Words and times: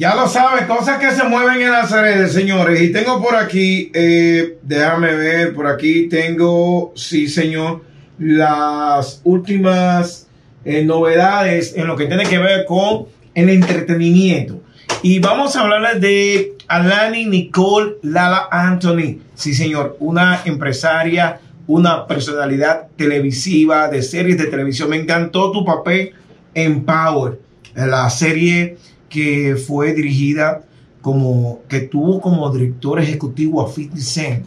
Ya 0.00 0.14
lo 0.14 0.26
sabes, 0.28 0.64
cosas 0.64 0.98
que 0.98 1.10
se 1.10 1.24
mueven 1.24 1.60
en 1.60 1.72
las 1.72 1.90
redes, 1.90 2.32
señores. 2.32 2.80
Y 2.80 2.90
tengo 2.90 3.22
por 3.22 3.36
aquí, 3.36 3.92
eh, 3.92 4.56
déjame 4.62 5.14
ver, 5.14 5.52
por 5.52 5.66
aquí 5.66 6.08
tengo, 6.08 6.94
sí, 6.96 7.28
señor, 7.28 7.84
las 8.18 9.20
últimas 9.24 10.26
eh, 10.64 10.86
novedades 10.86 11.74
en 11.76 11.86
lo 11.86 11.96
que 11.96 12.06
tiene 12.06 12.24
que 12.24 12.38
ver 12.38 12.64
con 12.64 13.08
el 13.34 13.50
entretenimiento. 13.50 14.62
Y 15.02 15.18
vamos 15.18 15.54
a 15.54 15.60
hablarles 15.60 16.00
de 16.00 16.54
Alani 16.66 17.26
Nicole 17.26 17.96
Lala 18.02 18.48
Anthony. 18.50 19.18
Sí, 19.34 19.52
señor, 19.52 19.98
una 20.00 20.40
empresaria, 20.46 21.42
una 21.66 22.06
personalidad 22.06 22.88
televisiva, 22.96 23.88
de 23.88 24.00
series 24.02 24.38
de 24.38 24.46
televisión. 24.46 24.88
Me 24.88 24.96
encantó 24.96 25.52
tu 25.52 25.62
papel 25.62 26.14
en 26.54 26.86
Power, 26.86 27.38
la 27.74 28.08
serie 28.08 28.78
que 29.10 29.56
fue 29.56 29.92
dirigida 29.92 30.62
como, 31.02 31.60
que 31.68 31.80
tuvo 31.80 32.20
como 32.20 32.50
director 32.50 32.98
ejecutivo 33.00 33.66
a 33.66 33.70
50 33.70 34.00
Cent, 34.00 34.46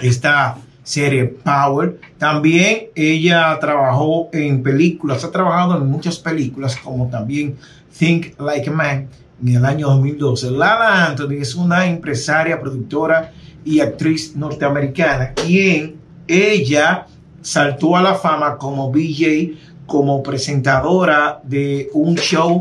esta 0.00 0.58
serie 0.82 1.24
Power. 1.24 1.98
También 2.18 2.88
ella 2.94 3.56
trabajó 3.60 4.28
en 4.32 4.62
películas, 4.62 5.24
ha 5.24 5.30
trabajado 5.30 5.78
en 5.78 5.86
muchas 5.86 6.18
películas, 6.18 6.76
como 6.76 7.08
también 7.08 7.56
Think 7.96 8.38
Like 8.40 8.68
a 8.68 8.72
Man 8.72 9.08
en 9.42 9.56
el 9.56 9.64
año 9.64 9.88
2012. 9.88 10.50
Lala 10.50 11.06
Anthony 11.06 11.40
es 11.40 11.54
una 11.54 11.86
empresaria, 11.86 12.60
productora 12.60 13.32
y 13.64 13.80
actriz 13.80 14.34
norteamericana, 14.34 15.34
quien 15.34 15.96
ella 16.26 17.06
saltó 17.42 17.96
a 17.96 18.02
la 18.02 18.14
fama 18.14 18.56
como 18.56 18.90
BJ, 18.90 19.54
como 19.86 20.22
presentadora 20.22 21.40
de 21.44 21.90
un 21.92 22.16
show 22.16 22.60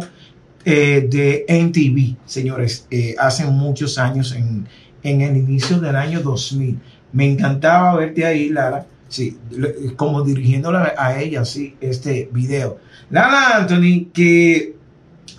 eh, 0.65 1.07
de 1.09 1.45
NTV, 1.47 2.17
señores, 2.25 2.88
eh, 2.91 3.16
hace 3.19 3.45
muchos 3.45 3.97
años, 3.97 4.33
en, 4.33 4.67
en, 5.03 5.22
el 5.22 5.38
inicio 5.38 5.80
del 5.80 5.95
año 5.95 6.22
2000. 6.22 6.80
Me 7.13 7.30
encantaba 7.30 7.95
verte 7.95 8.25
ahí, 8.25 8.49
Lara, 8.49 8.86
sí, 9.09 9.38
como 9.95 10.23
dirigiéndola 10.23 10.94
a 10.97 11.19
ella, 11.19 11.45
sí, 11.45 11.75
este 11.81 12.30
video. 12.31 12.80
Lara 13.09 13.58
Anthony, 13.58 14.11
que 14.13 14.75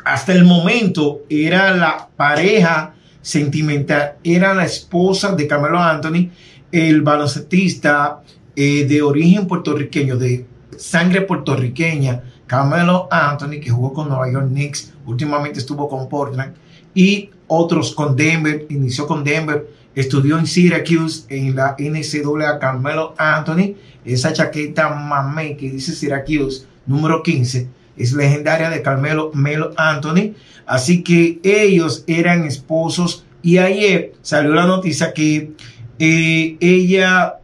hasta 0.05 0.33
el 0.33 0.45
momento 0.45 1.23
era 1.29 1.75
la 1.77 2.09
pareja 2.17 2.95
sentimental, 3.21 4.17
era 4.25 4.55
la 4.55 4.65
esposa 4.65 5.35
de 5.35 5.47
Carmelo 5.47 5.79
Anthony, 5.79 6.31
el 6.73 7.03
baloncetista 7.03 8.23
eh, 8.57 8.87
de 8.87 9.03
origen 9.03 9.47
puertorriqueño, 9.47 10.17
de 10.17 10.47
sangre 10.77 11.23
puertorriqueña, 11.23 12.23
Carmelo 12.53 13.09
Anthony, 13.11 13.61
que 13.63 13.71
jugó 13.71 13.95
con 13.95 14.11
Nueva 14.11 14.31
York 14.31 14.49
Knicks, 14.49 14.93
últimamente 15.07 15.59
estuvo 15.59 15.89
con 15.89 16.07
Portland, 16.07 16.53
y 16.95 17.31
otros 17.47 17.95
con 17.95 18.15
Denver, 18.15 18.67
inició 18.69 19.07
con 19.07 19.25
Denver, 19.25 19.71
estudió 19.95 20.39
en 20.39 20.47
Syracuse, 20.47 21.25
en 21.31 21.57
la 21.57 21.75
NCAA 21.79 22.59
Carmelo 22.59 23.15
Anthony, 23.17 23.77
esa 24.05 24.35
chaqueta 24.35 24.91
mamé 24.91 25.57
que 25.57 25.71
dice 25.71 25.95
Syracuse, 25.95 26.67
número 26.85 27.23
15, 27.23 27.69
es 27.97 28.13
legendaria 28.13 28.69
de 28.69 28.83
Carmelo 28.83 29.31
Melo 29.33 29.71
Anthony, 29.79 30.35
así 30.67 31.03
que 31.03 31.41
ellos 31.43 32.05
eran 32.07 32.45
esposos 32.45 33.25
y 33.41 33.57
ayer 33.57 34.13
salió 34.21 34.53
la 34.53 34.67
noticia 34.67 35.15
que 35.15 35.53
eh, 35.99 36.59
ella 36.61 37.37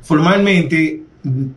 formalmente 0.00 1.02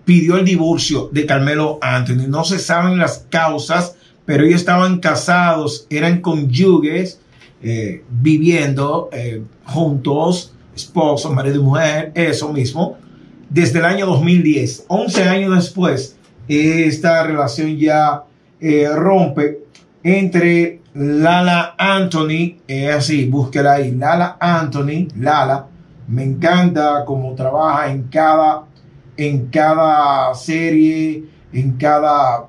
pidió 0.03 0.37
el 0.37 0.45
divorcio 0.45 1.09
de 1.11 1.25
Carmelo 1.25 1.79
Anthony. 1.81 2.27
No 2.27 2.43
se 2.43 2.59
saben 2.59 2.97
las 2.97 3.25
causas, 3.29 3.95
pero 4.25 4.43
ellos 4.43 4.61
estaban 4.61 4.99
casados, 4.99 5.87
eran 5.89 6.21
conyugues, 6.21 7.19
eh, 7.63 8.03
viviendo 8.09 9.09
eh, 9.11 9.41
juntos, 9.65 10.53
esposo, 10.75 11.33
marido 11.33 11.61
y 11.61 11.63
mujer, 11.63 12.11
eso 12.13 12.51
mismo, 12.51 12.97
desde 13.49 13.79
el 13.79 13.85
año 13.85 14.05
2010. 14.05 14.85
11 14.87 15.23
años 15.23 15.55
después, 15.55 16.17
esta 16.47 17.23
relación 17.23 17.77
ya 17.77 18.23
eh, 18.59 18.87
rompe 18.93 19.59
entre 20.03 20.81
Lala 20.93 21.75
Anthony, 21.77 22.57
es 22.67 22.93
así, 22.93 23.25
búsquela 23.25 23.73
ahí, 23.73 23.91
Lala 23.91 24.37
Anthony, 24.39 25.07
Lala, 25.19 25.67
me 26.07 26.23
encanta 26.23 27.03
cómo 27.05 27.33
trabaja 27.33 27.91
en 27.91 28.03
cada 28.03 28.65
en 29.17 29.47
cada 29.47 30.33
serie, 30.35 31.23
en 31.53 31.73
cada, 31.73 32.47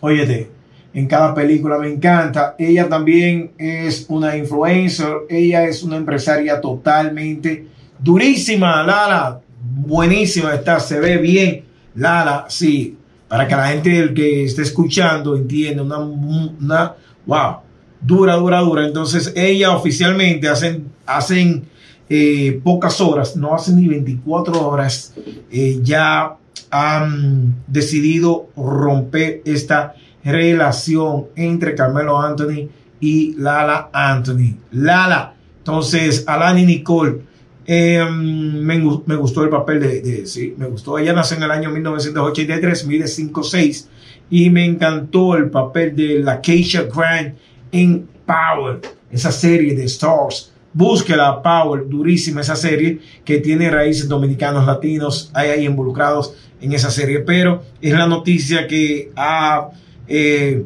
óyete, 0.00 0.50
en 0.92 1.06
cada 1.06 1.34
película 1.34 1.78
me 1.78 1.88
encanta. 1.88 2.54
Ella 2.58 2.88
también 2.88 3.52
es 3.58 4.06
una 4.08 4.36
influencer, 4.36 5.12
ella 5.28 5.64
es 5.64 5.82
una 5.82 5.96
empresaria 5.96 6.60
totalmente 6.60 7.66
durísima, 7.98 8.82
Lala, 8.82 9.40
buenísima 9.60 10.54
está, 10.54 10.78
se 10.78 11.00
ve 11.00 11.18
bien, 11.18 11.64
Lala, 11.94 12.46
sí, 12.48 12.96
para 13.28 13.48
que 13.48 13.56
la 13.56 13.68
gente 13.68 14.14
que 14.14 14.44
esté 14.44 14.62
escuchando 14.62 15.36
entienda, 15.36 15.82
una, 15.82 15.98
una, 15.98 16.94
wow, 17.26 17.56
dura, 18.00 18.36
dura, 18.36 18.60
dura. 18.60 18.86
Entonces 18.86 19.32
ella 19.34 19.70
oficialmente 19.76 20.48
hacen, 20.48 20.92
hacen 21.06 21.64
eh, 22.08 22.60
pocas 22.62 23.00
horas, 23.00 23.36
no 23.36 23.54
hace 23.54 23.72
ni 23.72 23.88
24 23.88 24.68
horas, 24.68 25.14
eh, 25.50 25.78
ya 25.82 26.36
han 26.70 27.62
decidido 27.66 28.48
romper 28.56 29.42
esta 29.44 29.94
relación 30.22 31.26
entre 31.36 31.74
Carmelo 31.74 32.20
Anthony 32.20 32.68
y 33.00 33.34
Lala 33.36 33.90
Anthony. 33.92 34.56
Lala, 34.72 35.34
entonces, 35.58 36.24
Alani 36.26 36.66
Nicole, 36.66 37.20
em, 37.66 38.60
me, 38.60 38.78
me, 39.06 39.16
gustó 39.16 39.42
el 39.44 39.48
papel 39.48 39.80
de, 39.80 40.00
de, 40.02 40.26
sí, 40.26 40.54
me 40.58 40.66
gustó. 40.66 40.98
Ella 40.98 41.14
nació 41.14 41.38
en 41.38 41.44
el 41.44 41.50
año 41.50 41.70
1983, 41.70 42.86
mide 42.86 43.04
5'6 43.04 43.86
y 44.28 44.50
me 44.50 44.64
encantó 44.64 45.36
el 45.36 45.50
papel 45.50 45.96
de 45.96 46.18
la 46.18 46.40
Keisha 46.40 46.82
Grant 46.82 47.36
en 47.72 48.06
Power, 48.26 48.80
esa 49.10 49.32
serie 49.32 49.74
de 49.74 49.84
Stars 49.84 50.53
Búsquela, 50.74 51.40
Power, 51.40 51.88
durísima 51.88 52.40
esa 52.40 52.56
serie 52.56 52.98
que 53.24 53.38
tiene 53.38 53.70
raíces 53.70 54.08
dominicanos, 54.08 54.66
latinos, 54.66 55.30
hay 55.32 55.50
ahí 55.50 55.64
involucrados 55.64 56.34
en 56.60 56.72
esa 56.72 56.90
serie, 56.90 57.20
pero 57.20 57.62
es 57.80 57.92
la 57.92 58.08
noticia 58.08 58.66
que 58.66 59.12
ha, 59.14 59.68
eh, 60.08 60.64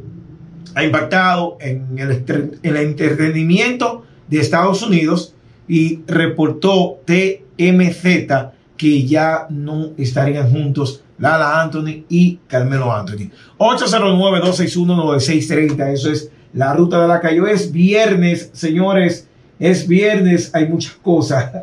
ha 0.74 0.82
impactado 0.82 1.58
en 1.60 1.98
el, 1.98 2.24
en 2.62 2.62
el 2.62 2.76
entretenimiento 2.76 4.04
de 4.28 4.40
Estados 4.40 4.82
Unidos 4.82 5.34
y 5.68 6.00
reportó 6.06 7.00
TMZ 7.04 8.54
que 8.78 9.06
ya 9.06 9.46
no 9.50 9.90
estarían 9.98 10.50
juntos 10.50 11.02
Lala 11.18 11.60
Anthony 11.60 12.06
y 12.08 12.38
Carmelo 12.46 12.94
Anthony. 12.94 13.30
809-261-9630, 13.58 15.92
eso 15.92 16.10
es 16.10 16.30
la 16.54 16.72
ruta 16.72 17.02
de 17.02 17.08
la 17.08 17.20
calle. 17.20 17.42
Es 17.50 17.70
viernes, 17.72 18.48
señores 18.52 19.27
es 19.58 19.86
viernes, 19.86 20.50
hay 20.54 20.68
muchas 20.68 20.94
cosas. 20.94 21.52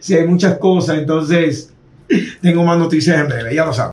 Si 0.00 0.14
hay 0.14 0.26
muchas 0.26 0.58
cosas, 0.58 0.98
entonces 0.98 1.72
tengo 2.40 2.64
más 2.64 2.76
noticias 2.76 3.20
en 3.20 3.28
breve, 3.28 3.54
ya 3.54 3.64
lo 3.66 3.72
saben. 3.72 3.88